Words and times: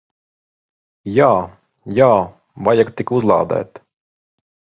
Jā. 1.17 1.27
Jā. 1.99 2.07
Vajag 2.71 2.91
tik 3.03 3.15
uzlādēt. 3.19 3.85